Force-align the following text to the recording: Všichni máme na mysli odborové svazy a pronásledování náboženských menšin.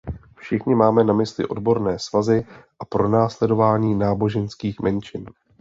Všichni 0.37 0.75
máme 0.75 1.03
na 1.03 1.13
mysli 1.13 1.45
odborové 1.47 1.99
svazy 1.99 2.45
a 2.79 2.85
pronásledování 2.85 3.95
náboženských 3.95 4.79
menšin. 4.79 5.25